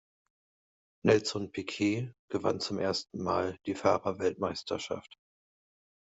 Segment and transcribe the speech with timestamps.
[1.05, 5.19] Nelson Piquet gewann zum ersten Mal die Fahrerweltmeisterschaft.